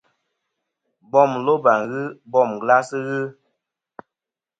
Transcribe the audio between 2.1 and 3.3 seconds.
bom glas ghɨ.